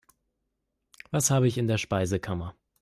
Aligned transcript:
Was 1.11 1.29
habe 1.29 1.47
ich 1.47 1.59
in 1.59 1.67
der 1.67 1.77
Speisekammer? 1.77 2.55